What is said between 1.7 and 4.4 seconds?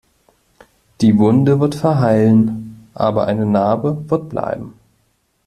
verheilen, aber eine Narbe wird